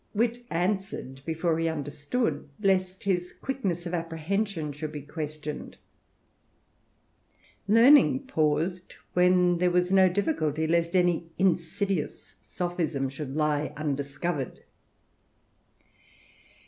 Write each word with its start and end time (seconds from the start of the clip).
Wit 0.15 0.43
answered 0.49 1.21
before 1.27 1.59
he 1.59 1.67
understood, 1.67 2.49
lest 2.59 3.03
his 3.03 3.31
quickness 3.39 3.85
of 3.85 3.93
appre 3.93 4.17
hension 4.25 4.73
should 4.73 4.91
be 4.91 5.03
questioned; 5.03 5.77
Learning 7.67 8.25
paused, 8.25 8.95
where 9.13 9.29
there 9.55 9.69
was 9.69 9.91
no 9.91 10.09
difficulty, 10.09 10.65
lest 10.65 10.95
any 10.95 11.29
insidious 11.37 12.33
sophism 12.41 13.09
should 13.09 13.35
lie 13.35 13.73
undiscovered. 13.77 14.61